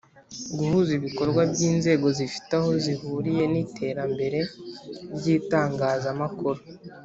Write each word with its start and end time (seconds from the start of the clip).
Guhuza 0.57 0.91
ibikorwa 0.99 1.41
by 1.51 1.61
inzego 1.69 2.07
zifite 2.17 2.51
aho 2.59 2.71
zihuriye 2.83 3.43
n 3.53 3.55
iterambere 3.63 4.39
ry 5.15 5.25
itangazamakuru 5.37 6.61